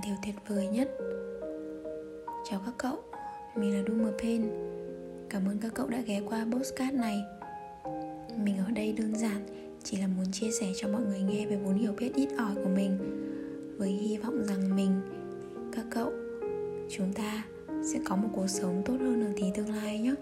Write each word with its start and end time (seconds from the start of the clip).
là 0.00 0.06
điều 0.06 0.16
tuyệt 0.24 0.34
vời 0.48 0.68
nhất. 0.68 0.88
Chào 2.50 2.60
các 2.66 2.74
cậu, 2.78 2.98
mình 3.56 3.76
là 3.76 3.82
Duma 3.88 4.10
Pen 4.22 4.50
Cảm 5.30 5.48
ơn 5.48 5.58
các 5.58 5.72
cậu 5.74 5.86
đã 5.86 6.00
ghé 6.00 6.20
qua 6.26 6.46
postcard 6.52 6.94
này. 6.94 7.22
Mình 8.36 8.58
ở 8.58 8.70
đây 8.74 8.92
đơn 8.92 9.14
giản 9.14 9.46
Chỉ 9.84 9.96
là 9.96 10.06
muốn 10.06 10.32
chia 10.32 10.50
sẻ 10.50 10.66
cho 10.76 10.88
mọi 10.88 11.02
người 11.02 11.20
nghe 11.20 11.46
về 11.46 11.56
vốn 11.56 11.74
hiểu 11.74 11.92
biết 11.98 12.12
ít 12.14 12.28
ỏi 12.38 12.54
của 12.54 12.70
mình. 12.74 12.98
Với 13.78 13.88
hy 13.88 14.16
vọng 14.16 14.44
rằng 14.44 14.76
mình, 14.76 15.00
các 15.72 15.84
cậu, 15.90 16.12
chúng 16.90 17.12
ta 17.12 17.44
sẽ 17.82 17.98
có 18.04 18.16
một 18.16 18.28
cuộc 18.32 18.48
sống 18.48 18.82
tốt 18.84 18.96
hơn 19.00 19.24
ở 19.24 19.32
tí 19.36 19.44
tương 19.54 19.74
lai 19.74 19.98
nhé. 19.98 20.14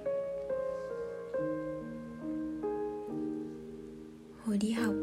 Hồi 4.44 4.58
đi 4.58 4.70
học, 4.70 4.94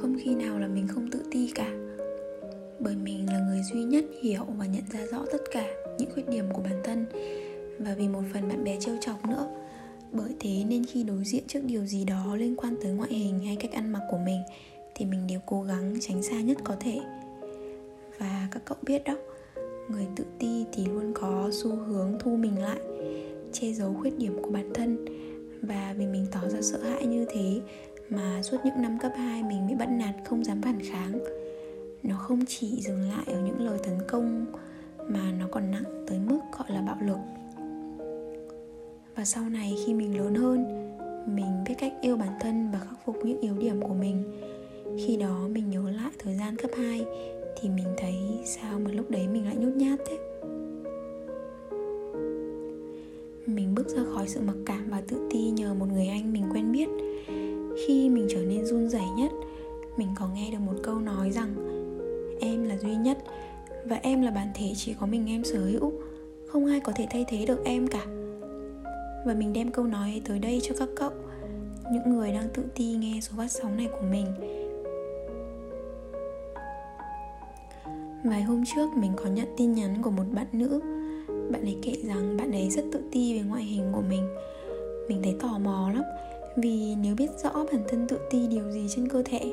không 0.00 0.16
khi 0.20 0.34
nào 0.34 0.58
là 0.58 0.68
mình 0.68 0.88
không 0.88 1.10
tự 1.10 1.22
ti 1.30 1.52
cả 1.54 1.89
bởi 2.80 2.96
mình 2.96 3.26
là 3.26 3.38
người 3.38 3.62
duy 3.62 3.82
nhất 3.82 4.04
hiểu 4.22 4.44
và 4.58 4.66
nhận 4.66 4.84
ra 4.92 5.00
rõ 5.12 5.24
tất 5.32 5.42
cả 5.52 5.66
những 5.98 6.10
khuyết 6.14 6.28
điểm 6.28 6.44
của 6.52 6.62
bản 6.62 6.80
thân. 6.84 7.06
Và 7.78 7.94
vì 7.94 8.08
một 8.08 8.22
phần 8.32 8.48
bạn 8.48 8.64
bè 8.64 8.76
trêu 8.80 8.96
chọc 9.00 9.26
nữa. 9.26 9.46
Bởi 10.12 10.30
thế 10.40 10.64
nên 10.68 10.84
khi 10.84 11.02
đối 11.02 11.24
diện 11.24 11.42
trước 11.46 11.60
điều 11.64 11.86
gì 11.86 12.04
đó 12.04 12.36
liên 12.36 12.56
quan 12.56 12.76
tới 12.82 12.92
ngoại 12.92 13.14
hình 13.14 13.38
hay 13.38 13.56
cách 13.56 13.72
ăn 13.72 13.92
mặc 13.92 14.02
của 14.10 14.18
mình, 14.18 14.42
thì 14.94 15.06
mình 15.06 15.26
đều 15.26 15.40
cố 15.46 15.62
gắng 15.62 15.94
tránh 16.00 16.22
xa 16.22 16.40
nhất 16.40 16.58
có 16.64 16.76
thể. 16.80 16.98
Và 18.18 18.48
các 18.50 18.62
cậu 18.64 18.78
biết 18.82 19.04
đó, 19.04 19.16
người 19.88 20.06
tự 20.16 20.24
ti 20.38 20.64
thì 20.72 20.86
luôn 20.86 21.12
có 21.14 21.50
xu 21.52 21.76
hướng 21.76 22.18
thu 22.20 22.36
mình 22.36 22.58
lại, 22.58 22.80
che 23.52 23.72
giấu 23.72 23.96
khuyết 24.00 24.18
điểm 24.18 24.42
của 24.42 24.50
bản 24.50 24.70
thân. 24.74 25.04
Và 25.62 25.94
vì 25.98 26.06
mình 26.06 26.26
tỏ 26.32 26.40
ra 26.48 26.62
sợ 26.62 26.78
hãi 26.78 27.06
như 27.06 27.26
thế, 27.28 27.60
mà 28.10 28.42
suốt 28.42 28.56
những 28.64 28.82
năm 28.82 28.98
cấp 29.02 29.12
2 29.16 29.42
mình 29.42 29.68
bị 29.68 29.74
bắt 29.74 29.88
nạt 29.90 30.14
không 30.24 30.44
dám 30.44 30.62
phản 30.62 30.80
kháng 30.82 31.39
nó 32.02 32.16
không 32.16 32.40
chỉ 32.48 32.80
dừng 32.80 33.08
lại 33.08 33.24
ở 33.26 33.40
những 33.40 33.60
lời 33.60 33.78
tấn 33.82 33.98
công 34.08 34.46
mà 35.08 35.32
nó 35.38 35.46
còn 35.50 35.70
nặng 35.70 36.04
tới 36.06 36.18
mức 36.18 36.40
gọi 36.58 36.70
là 36.72 36.82
bạo 36.82 36.96
lực. 37.06 37.18
Và 39.16 39.24
sau 39.24 39.48
này 39.48 39.76
khi 39.86 39.94
mình 39.94 40.18
lớn 40.18 40.34
hơn, 40.34 40.64
mình 41.36 41.64
biết 41.68 41.74
cách 41.78 41.92
yêu 42.00 42.16
bản 42.16 42.32
thân 42.40 42.70
và 42.72 42.78
khắc 42.78 43.04
phục 43.04 43.16
những 43.24 43.40
yếu 43.40 43.58
điểm 43.58 43.80
của 43.82 43.94
mình. 43.94 44.24
Khi 44.98 45.16
đó 45.16 45.48
mình 45.50 45.70
nhớ 45.70 45.90
lại 45.90 46.10
thời 46.18 46.34
gian 46.34 46.56
cấp 46.56 46.70
2 46.76 47.04
thì 47.60 47.68
mình 47.68 47.86
thấy 47.96 48.14
sao 48.44 48.78
mà 48.78 48.90
lúc 48.90 49.10
đấy 49.10 49.28
mình 49.28 49.44
lại 49.46 49.56
nhút 49.56 49.76
nhát 49.76 50.00
thế? 50.06 50.18
Mình 53.46 53.74
bước 53.74 53.88
ra 53.88 54.02
khỏi 54.14 54.28
sự 54.28 54.40
mặc 54.40 54.56
cảm 54.66 54.90
và 54.90 55.02
tự 55.08 55.28
ti 55.30 55.50
nhờ 55.50 55.74
một 55.74 55.86
người 55.92 56.06
anh 56.06 56.32
mình 56.32 56.44
quen 56.52 56.72
biết. 56.72 56.88
Khi 57.86 58.08
mình 58.08 58.26
trở 58.30 58.44
nên 58.44 58.66
run 58.66 58.88
rẩy 58.88 59.06
nhất, 59.16 59.30
mình 59.96 60.08
có 60.18 60.28
nghe 60.34 60.50
được 60.52 60.60
một 60.66 60.74
câu 60.82 61.00
nói 61.00 61.30
rằng 61.30 61.54
em 62.40 62.64
là 62.64 62.76
duy 62.78 62.94
nhất 62.94 63.18
và 63.84 63.98
em 64.02 64.22
là 64.22 64.30
bản 64.30 64.48
thể 64.54 64.72
chỉ 64.76 64.94
có 65.00 65.06
mình 65.06 65.30
em 65.30 65.44
sở 65.44 65.58
hữu. 65.58 65.92
Không 66.48 66.66
ai 66.66 66.80
có 66.80 66.92
thể 66.96 67.06
thay 67.10 67.24
thế 67.28 67.46
được 67.46 67.64
em 67.64 67.86
cả. 67.86 68.06
Và 69.26 69.34
mình 69.34 69.52
đem 69.52 69.70
câu 69.70 69.84
nói 69.84 70.10
ấy 70.10 70.22
tới 70.24 70.38
đây 70.38 70.60
cho 70.62 70.74
các 70.78 70.88
cậu, 70.96 71.10
những 71.92 72.16
người 72.16 72.32
đang 72.32 72.48
tự 72.54 72.62
ti 72.74 72.84
nghe 72.84 73.20
số 73.22 73.32
phát 73.36 73.52
sóng 73.52 73.76
này 73.76 73.88
của 73.92 74.06
mình. 74.10 74.26
Vài 78.24 78.42
hôm 78.42 78.64
trước 78.74 78.86
mình 78.96 79.12
có 79.16 79.24
nhận 79.26 79.46
tin 79.56 79.74
nhắn 79.74 80.02
của 80.02 80.10
một 80.10 80.24
bạn 80.32 80.46
nữ. 80.52 80.80
Bạn 81.50 81.62
ấy 81.62 81.76
kể 81.82 81.92
rằng 82.04 82.36
bạn 82.36 82.52
ấy 82.52 82.70
rất 82.70 82.84
tự 82.92 83.00
ti 83.12 83.38
về 83.38 83.44
ngoại 83.48 83.62
hình 83.62 83.92
của 83.92 84.02
mình. 84.08 84.28
Mình 85.08 85.20
thấy 85.22 85.34
tò 85.40 85.58
mò 85.58 85.90
lắm, 85.94 86.02
vì 86.56 86.94
nếu 86.94 87.14
biết 87.14 87.30
rõ 87.42 87.50
bản 87.72 87.84
thân 87.88 88.06
tự 88.08 88.18
ti 88.30 88.46
điều 88.46 88.70
gì 88.70 88.86
trên 88.88 89.08
cơ 89.08 89.22
thể, 89.24 89.52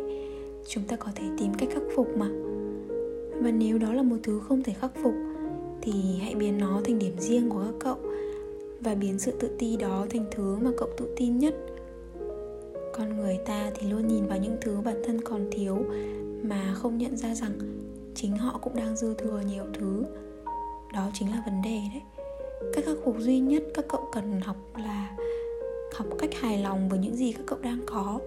chúng 0.68 0.84
ta 0.84 0.96
có 0.96 1.12
thể 1.16 1.24
tìm 1.40 1.54
cách 1.58 1.70
khắc 1.74 1.84
phục 1.96 2.08
mà 2.18 2.28
và 3.42 3.52
nếu 3.52 3.78
đó 3.78 3.94
là 3.94 4.04
một 4.04 4.18
thứ 4.24 4.40
không 4.40 4.64
thể 4.64 4.74
khắc 4.74 4.92
phục, 5.04 5.14
thì 5.82 6.20
hãy 6.22 6.36
biến 6.36 6.58
nó 6.58 6.82
thành 6.86 7.00
điểm 7.00 7.20
riêng 7.20 7.50
của 7.50 7.64
các 7.66 7.74
cậu. 7.80 7.98
Và 8.80 8.96
biến 8.96 9.20
sự 9.20 9.32
tự 9.32 9.50
ti 9.60 9.78
đó 9.78 10.06
thành 10.10 10.26
thứ 10.32 10.58
mà 10.62 10.72
cậu 10.78 10.90
tự 10.98 11.14
tin 11.18 11.38
nhất. 11.38 11.56
Con 12.94 13.18
người 13.18 13.38
ta 13.46 13.72
thì 13.76 13.90
luôn 13.90 14.08
nhìn 14.08 14.26
vào 14.28 14.38
những 14.38 14.58
thứ 14.62 14.78
bản 14.86 15.02
thân 15.06 15.22
còn 15.22 15.48
thiếu 15.52 15.86
mà 16.44 16.74
không 16.74 16.98
nhận 16.98 17.18
ra 17.18 17.36
rằng 17.36 17.52
chính 18.16 18.38
họ 18.38 18.60
cũng 18.64 18.76
đang 18.76 18.96
dư 18.96 19.14
thừa 19.14 19.42
nhiều 19.48 19.64
thứ. 19.74 20.04
Đó 20.94 21.10
chính 21.14 21.32
là 21.32 21.44
vấn 21.46 21.62
đề 21.62 21.80
đấy. 21.94 22.02
Cách 22.74 22.86
khắc 22.86 22.98
phục 23.06 23.16
duy 23.20 23.40
nhất 23.40 23.64
các 23.74 23.86
cậu 23.90 24.10
cần 24.14 24.42
học 24.42 24.58
là 24.78 25.18
học 25.94 26.08
cách 26.20 26.34
hài 26.34 26.58
lòng 26.58 26.90
với 26.90 27.00
những 27.00 27.16
gì 27.16 27.32
các 27.32 27.44
cậu 27.46 27.60
đang 27.62 27.80
có 27.86 28.20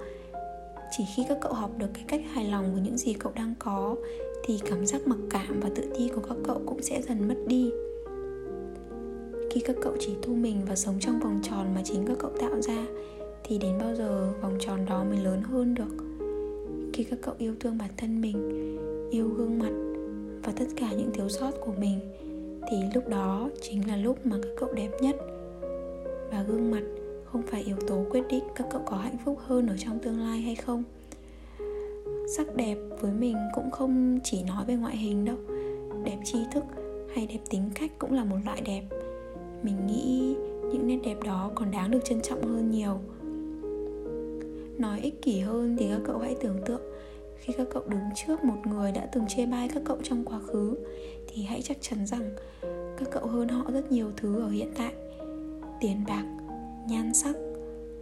chỉ 0.91 1.05
khi 1.17 1.25
các 1.29 1.39
cậu 1.41 1.53
học 1.53 1.71
được 1.79 1.87
cái 1.95 2.05
cách 2.09 2.21
hài 2.33 2.45
lòng 2.45 2.73
với 2.73 2.83
những 2.83 2.97
gì 2.97 3.15
cậu 3.15 3.33
đang 3.37 3.55
có, 3.59 3.97
thì 4.45 4.59
cảm 4.71 4.87
giác 4.87 5.07
mặc 5.07 5.19
cảm 5.31 5.61
và 5.61 5.71
tự 5.75 5.83
ti 5.99 6.09
của 6.15 6.21
các 6.29 6.37
cậu 6.45 6.61
cũng 6.67 6.83
sẽ 6.83 7.03
dần 7.03 7.29
mất 7.29 7.37
đi. 7.47 7.71
Khi 9.51 9.61
các 9.61 9.77
cậu 9.83 9.93
chỉ 10.01 10.17
thu 10.23 10.35
mình 10.35 10.61
và 10.69 10.77
sống 10.77 10.95
trong 11.01 11.21
vòng 11.21 11.41
tròn 11.43 11.75
mà 11.75 11.83
chính 11.85 12.07
các 12.07 12.17
cậu 12.19 12.31
tạo 12.41 12.61
ra, 12.61 12.87
thì 13.45 13.59
đến 13.59 13.79
bao 13.81 13.95
giờ 13.95 14.33
vòng 14.43 14.57
tròn 14.61 14.87
đó 14.89 15.05
mới 15.05 15.19
lớn 15.19 15.43
hơn 15.43 15.75
được? 15.75 16.05
Khi 16.93 17.05
các 17.05 17.19
cậu 17.23 17.35
yêu 17.39 17.55
thương 17.61 17.79
bản 17.79 17.91
thân 17.97 18.21
mình, 18.21 18.69
yêu 19.11 19.29
gương 19.29 19.59
mặt 19.59 19.73
và 20.43 20.53
tất 20.57 20.67
cả 20.77 20.93
những 20.93 21.11
thiếu 21.15 21.29
sót 21.29 21.51
của 21.61 21.73
mình, 21.81 22.01
thì 22.71 22.77
lúc 22.95 23.09
đó 23.09 23.51
chính 23.61 23.89
là 23.89 23.97
lúc 23.97 24.27
mà 24.27 24.37
các 24.43 24.51
cậu 24.57 24.73
đẹp 24.73 24.91
nhất 25.01 25.17
và 26.31 26.45
gương 26.49 26.71
mặt 26.71 26.83
không 27.33 27.43
phải 27.43 27.63
yếu 27.63 27.77
tố 27.87 28.05
quyết 28.11 28.23
định 28.29 28.45
các 28.55 28.67
cậu 28.71 28.83
có 28.87 28.97
hạnh 28.97 29.17
phúc 29.25 29.39
hơn 29.47 29.67
ở 29.67 29.77
trong 29.79 29.99
tương 29.99 30.21
lai 30.21 30.41
hay 30.41 30.55
không. 30.55 30.85
Sắc 32.37 32.57
đẹp 32.57 32.77
với 33.01 33.13
mình 33.13 33.37
cũng 33.55 33.71
không 33.71 34.19
chỉ 34.25 34.43
nói 34.43 34.65
về 34.67 34.75
ngoại 34.75 34.97
hình 34.97 35.25
đâu. 35.25 35.37
Đẹp 36.05 36.19
tri 36.25 36.39
thức 36.53 36.65
hay 37.15 37.27
đẹp 37.27 37.39
tính 37.51 37.71
cách 37.75 37.91
cũng 37.99 38.13
là 38.13 38.25
một 38.25 38.37
loại 38.45 38.61
đẹp. 38.61 38.83
Mình 39.63 39.87
nghĩ 39.87 40.37
những 40.73 40.87
nét 40.87 40.99
đẹp 41.05 41.17
đó 41.25 41.51
còn 41.55 41.71
đáng 41.71 41.91
được 41.91 42.05
trân 42.05 42.21
trọng 42.21 42.43
hơn 42.43 42.71
nhiều. 42.71 43.01
Nói 44.79 45.01
ích 45.01 45.23
kỷ 45.23 45.41
hơn 45.41 45.77
thì 45.79 45.89
các 45.89 46.01
cậu 46.07 46.19
hãy 46.19 46.37
tưởng 46.41 46.61
tượng, 46.67 46.83
khi 47.37 47.53
các 47.57 47.67
cậu 47.73 47.83
đứng 47.89 48.01
trước 48.15 48.45
một 48.45 48.67
người 48.67 48.93
đã 48.93 49.07
từng 49.13 49.25
chê 49.29 49.47
bai 49.47 49.69
các 49.69 49.83
cậu 49.85 49.99
trong 50.03 50.25
quá 50.25 50.41
khứ, 50.41 50.77
thì 51.29 51.43
hãy 51.43 51.63
chắc 51.63 51.77
chắn 51.81 52.07
rằng 52.07 52.31
các 52.99 53.09
cậu 53.11 53.27
hơn 53.27 53.49
họ 53.49 53.71
rất 53.71 53.93
nhiều 53.93 54.11
thứ 54.17 54.41
ở 54.41 54.49
hiện 54.49 54.73
tại. 54.77 54.93
Tiền 55.81 55.97
bạc 56.09 56.25
nhan 56.89 57.15
sắc, 57.15 57.37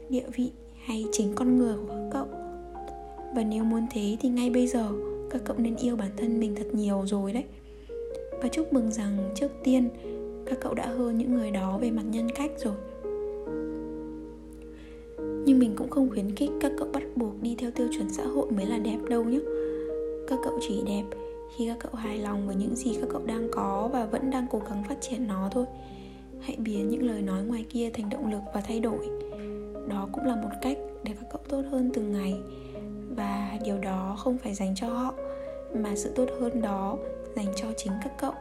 địa 0.08 0.26
vị 0.34 0.50
hay 0.84 1.04
chính 1.12 1.34
con 1.34 1.58
người 1.58 1.76
của 1.76 1.88
các 1.88 2.08
cậu. 2.12 2.26
Và 3.34 3.42
nếu 3.42 3.64
muốn 3.64 3.86
thế 3.90 4.16
thì 4.20 4.28
ngay 4.28 4.50
bây 4.50 4.66
giờ, 4.66 4.88
các 5.30 5.42
cậu 5.44 5.56
nên 5.58 5.76
yêu 5.76 5.96
bản 5.96 6.10
thân 6.16 6.40
mình 6.40 6.54
thật 6.56 6.66
nhiều 6.72 7.02
rồi 7.06 7.32
đấy. 7.32 7.44
Và 8.42 8.48
chúc 8.48 8.72
mừng 8.72 8.92
rằng 8.92 9.30
trước 9.34 9.50
tiên, 9.64 9.88
các 10.46 10.58
cậu 10.60 10.74
đã 10.74 10.86
hơn 10.86 11.18
những 11.18 11.34
người 11.34 11.50
đó 11.50 11.78
về 11.78 11.90
mặt 11.90 12.04
nhân 12.10 12.28
cách 12.34 12.50
rồi. 12.58 12.74
Nhưng 15.44 15.58
mình 15.58 15.74
cũng 15.76 15.90
không 15.90 16.10
khuyến 16.10 16.34
khích 16.34 16.50
các 16.60 16.72
cậu 16.78 16.88
bắt 16.92 17.02
buộc 17.16 17.42
đi 17.42 17.54
theo 17.58 17.70
tiêu 17.70 17.88
chuẩn 17.92 18.10
xã 18.10 18.24
hội 18.24 18.50
mới 18.50 18.66
là 18.66 18.78
đẹp 18.78 18.98
đâu 19.08 19.24
nhé 19.24 19.40
các 20.28 20.38
cậu 20.44 20.58
chỉ 20.60 20.82
đẹp 20.86 21.04
khi 21.56 21.66
các 21.68 21.76
cậu 21.80 21.94
hài 21.94 22.18
lòng 22.18 22.46
với 22.46 22.56
những 22.56 22.76
gì 22.76 22.96
các 23.00 23.08
cậu 23.12 23.22
đang 23.26 23.48
có 23.52 23.88
và 23.92 24.06
vẫn 24.06 24.30
đang 24.30 24.46
cố 24.50 24.62
gắng 24.70 24.82
phát 24.88 25.00
triển 25.00 25.26
nó 25.26 25.48
thôi 25.52 25.64
hãy 26.40 26.56
biến 26.58 26.88
những 26.88 27.06
lời 27.06 27.22
nói 27.22 27.42
ngoài 27.42 27.64
kia 27.70 27.90
thành 27.90 28.10
động 28.10 28.30
lực 28.30 28.40
và 28.54 28.60
thay 28.60 28.80
đổi. 28.80 29.08
Đó 29.88 30.08
cũng 30.12 30.24
là 30.24 30.36
một 30.36 30.50
cách 30.62 30.78
để 31.04 31.12
các 31.20 31.26
cậu 31.32 31.42
tốt 31.48 31.62
hơn 31.70 31.90
từng 31.94 32.12
ngày. 32.12 32.34
Và 33.16 33.58
điều 33.64 33.78
đó 33.78 34.16
không 34.18 34.38
phải 34.38 34.54
dành 34.54 34.74
cho 34.76 34.88
họ, 34.88 35.14
mà 35.74 35.96
sự 35.96 36.12
tốt 36.14 36.28
hơn 36.40 36.60
đó 36.60 36.98
dành 37.36 37.46
cho 37.56 37.66
chính 37.76 37.92
các 38.04 38.12
cậu. 38.20 38.32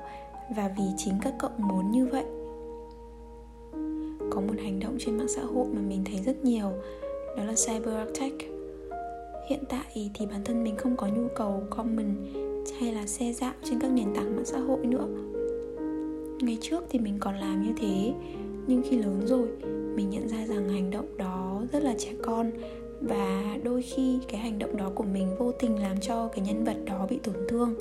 Và 0.56 0.72
vì 0.78 0.84
chính 0.98 1.14
các 1.22 1.34
cậu 1.40 1.52
muốn 1.58 1.92
như 1.92 2.08
vậy. 2.08 2.26
Có 4.32 4.42
một 4.42 4.56
hành 4.58 4.80
động 4.80 4.98
trên 5.00 5.18
mạng 5.18 5.28
xã 5.36 5.42
hội 5.42 5.68
mà 5.68 5.82
mình 5.82 6.04
thấy 6.06 6.20
rất 6.26 6.44
nhiều, 6.44 6.72
đó 7.38 7.44
là 7.44 7.54
cyber 7.68 7.96
attack 7.96 8.36
hiện 9.48 9.64
tại 9.70 10.12
thì 10.14 10.26
bản 10.26 10.44
thân 10.46 10.64
mình 10.64 10.76
không 10.78 10.98
có 10.98 11.08
nhu 11.08 11.28
cầu 11.36 11.64
comment 11.70 12.18
hay 12.80 12.94
là 12.94 13.08
xe 13.08 13.34
dạo 13.34 13.54
trên 13.64 13.80
các 13.80 13.92
nền 13.92 14.14
tảng 14.16 14.36
mạng 14.36 14.46
xã 14.46 14.60
hội 14.60 14.86
nữa 14.86 15.08
ngày 16.42 16.58
trước 16.62 16.84
thì 16.90 17.00
mình 17.00 17.18
còn 17.20 17.36
làm 17.36 17.62
như 17.62 17.74
thế, 17.78 18.14
nhưng 18.68 18.82
khi 18.90 18.98
lớn 18.98 19.22
rồi, 19.26 19.48
mình 19.96 20.10
nhận 20.10 20.28
ra 20.28 20.46
rằng 20.46 20.70
hành 20.70 20.90
động 20.92 21.18
đó 21.18 21.64
rất 21.72 21.84
là 21.84 21.96
trẻ 22.00 22.14
con 22.24 22.52
và 23.02 23.58
đôi 23.64 23.82
khi 23.82 24.20
cái 24.28 24.42
hành 24.42 24.60
động 24.60 24.78
đó 24.78 24.92
của 24.96 25.04
mình 25.04 25.36
vô 25.40 25.52
tình 25.52 25.82
làm 25.82 26.00
cho 26.00 26.28
cái 26.28 26.46
nhân 26.46 26.64
vật 26.64 26.78
đó 26.86 27.08
bị 27.10 27.20
tổn 27.24 27.36
thương. 27.50 27.76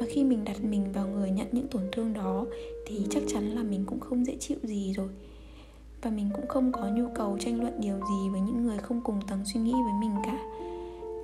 Và 0.00 0.06
khi 0.08 0.24
mình 0.24 0.44
đặt 0.44 0.64
mình 0.64 0.92
vào 0.92 1.08
người 1.08 1.30
nhận 1.30 1.46
những 1.52 1.68
tổn 1.68 1.82
thương 1.92 2.12
đó 2.12 2.46
thì 2.86 3.06
chắc 3.10 3.22
chắn 3.26 3.54
là 3.54 3.62
mình 3.62 3.84
cũng 3.86 4.00
không 4.00 4.26
dễ 4.26 4.36
chịu 4.40 4.58
gì 4.62 4.92
rồi. 4.92 5.08
Và 6.02 6.10
mình 6.10 6.28
cũng 6.34 6.46
không 6.48 6.72
có 6.72 6.88
nhu 6.88 7.08
cầu 7.14 7.38
tranh 7.40 7.60
luận 7.60 7.80
điều 7.80 7.94
gì 7.94 8.28
với 8.32 8.40
những 8.40 8.66
người 8.66 8.78
không 8.78 9.00
cùng 9.04 9.20
tầng 9.28 9.40
suy 9.44 9.60
nghĩ 9.60 9.72
với 9.72 9.92
mình 10.00 10.10
cả 10.24 10.38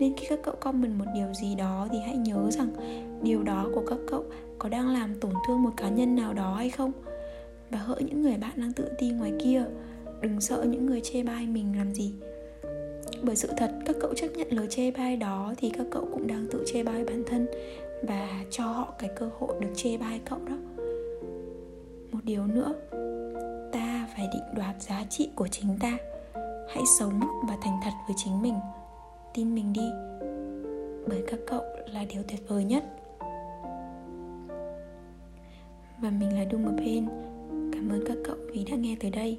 nên 0.01 0.17
khi 0.17 0.27
các 0.29 0.39
cậu 0.43 0.55
comment 0.61 0.99
một 0.99 1.05
điều 1.15 1.35
gì 1.35 1.55
đó 1.55 1.89
thì 1.93 1.99
hãy 1.99 2.17
nhớ 2.17 2.51
rằng 2.51 2.69
điều 3.23 3.43
đó 3.43 3.69
của 3.75 3.83
các 3.87 3.99
cậu 4.07 4.25
có 4.59 4.69
đang 4.69 4.89
làm 4.89 5.21
tổn 5.21 5.33
thương 5.47 5.63
một 5.63 5.71
cá 5.77 5.89
nhân 5.89 6.17
nào 6.17 6.35
đó 6.35 6.55
hay 6.55 6.71
không? 6.71 6.93
Và 7.71 7.79
hỡi 7.79 8.03
những 8.03 8.23
người 8.23 8.37
bạn 8.37 8.53
đang 8.57 8.73
tự 8.73 8.85
ti 8.99 9.11
ngoài 9.11 9.33
kia. 9.45 9.65
Đừng 10.21 10.41
sợ 10.41 10.65
những 10.69 10.87
người 10.87 11.01
chê 11.01 11.23
bai 11.23 11.47
mình 11.47 11.77
làm 11.77 11.95
gì. 11.95 12.13
Bởi 13.23 13.37
sự 13.37 13.49
thật, 13.57 13.71
các 13.87 13.97
cậu 14.01 14.15
chấp 14.15 14.29
nhận 14.37 14.49
lời 14.51 14.67
chê 14.71 14.91
bai 14.91 15.17
đó 15.17 15.55
thì 15.57 15.71
các 15.71 15.87
cậu 15.91 16.09
cũng 16.13 16.27
đang 16.27 16.47
tự 16.51 16.65
chê 16.67 16.83
bai 16.83 17.05
bản 17.05 17.25
thân 17.27 17.47
và 18.03 18.45
cho 18.51 18.65
họ 18.65 18.95
cái 18.99 19.11
cơ 19.17 19.31
hội 19.39 19.55
được 19.61 19.73
chê 19.77 19.97
bai 19.97 20.21
cậu 20.25 20.39
đó. 20.49 20.57
Một 22.13 22.21
điều 22.25 22.47
nữa, 22.47 22.75
ta 23.73 24.09
phải 24.17 24.29
định 24.33 24.55
đoạt 24.55 24.83
giá 24.83 25.05
trị 25.11 25.31
của 25.35 25.49
chính 25.49 25.79
ta. 25.81 25.99
Hãy 26.69 26.83
sống 26.99 27.21
và 27.49 27.57
thành 27.63 27.81
thật 27.85 27.93
với 28.07 28.17
chính 28.25 28.43
mình 28.43 28.55
tin 29.35 29.55
mình 29.55 29.73
đi. 29.73 29.91
Bởi 31.09 31.25
các 31.27 31.41
cậu 31.47 31.63
là 31.93 32.05
điều 32.05 32.23
tuyệt 32.29 32.49
vời 32.49 32.65
nhất. 32.65 32.85
Và 36.03 36.11
mình 36.11 36.35
là 36.35 36.45
Dung 36.53 36.77
Pain 36.77 37.07
Cảm 37.73 37.89
ơn 37.89 38.05
các 38.07 38.17
cậu 38.25 38.37
vì 38.53 38.65
đã 38.71 38.77
nghe 38.77 38.97
tới 39.01 39.11
đây. 39.11 39.39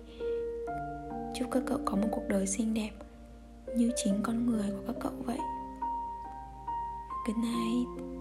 Chúc 1.35 1.47
các 1.51 1.63
cậu 1.67 1.77
có 1.85 1.97
một 1.97 2.07
cuộc 2.11 2.23
đời 2.27 2.47
xinh 2.47 2.73
đẹp 2.73 2.91
Như 3.77 3.91
chính 3.95 4.19
con 4.23 4.45
người 4.45 4.65
của 4.71 4.83
các 4.87 4.95
cậu 4.99 5.11
vậy. 5.25 5.39
Good 7.27 7.37
night. 7.37 8.20